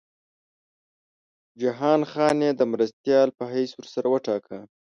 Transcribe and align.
جهان 1.61 2.01
خان 2.11 2.37
یې 2.45 2.51
د 2.55 2.61
مرستیال 2.71 3.27
په 3.37 3.43
حیث 3.53 3.71
ورسره 3.75 4.07
وټاکه. 4.09 4.59